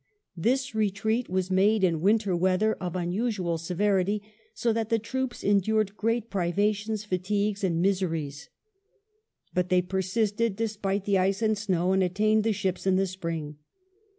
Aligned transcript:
This 0.35 0.73
retreat 0.73 1.29
was 1.29 1.51
made 1.51 1.83
in 1.83 2.01
winter 2.01 2.35
weather 2.35 2.73
of 2.73 2.95
unusual 2.95 3.59
severity, 3.59 4.23
so 4.55 4.73
that 4.73 4.89
the 4.89 4.97
troops 4.97 5.43
endured 5.43 5.95
great 5.95 6.31
privations, 6.31 7.03
fatigues, 7.05 7.63
and 7.63 7.83
miseries. 7.83 8.49
But 9.53 9.69
they 9.69 9.83
persisted, 9.83 10.55
despite 10.55 11.05
the 11.05 11.19
ice 11.19 11.43
and 11.43 11.55
snow, 11.55 11.91
and 11.93 12.01
attained 12.01 12.43
the 12.43 12.51
ships 12.51 12.87
in 12.87 12.95
the 12.95 13.05
spring. 13.05 13.57